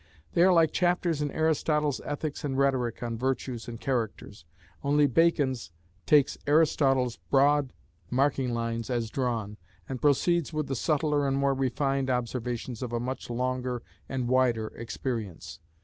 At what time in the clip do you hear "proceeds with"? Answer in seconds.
10.01-10.65